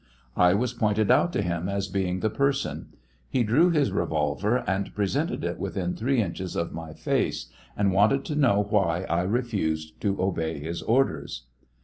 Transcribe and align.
I 0.35 0.55
was 0.55 0.73
pointed 0.73 1.11
out 1.11 1.31
to 1.33 1.43
him 1.43 1.69
as 1.69 1.87
being 1.87 2.21
the 2.21 2.31
person; 2.31 2.87
he 3.29 3.43
drew 3.43 3.69
his 3.69 3.91
revolver 3.91 4.63
and 4.65 4.95
presented 4.95 5.43
it 5.43 5.59
within 5.59 5.93
three 5.95 6.19
inches 6.19 6.55
of 6.55 6.73
my 6.73 6.93
face, 6.95 7.51
and 7.77 7.93
wanted 7.93 8.25
to 8.25 8.35
know 8.35 8.65
why 8.67 9.03
I 9.07 9.21
refused 9.21 10.01
to 10.01 10.19
obey 10.19 10.57
his 10.57 10.81
orders. 10.81 11.43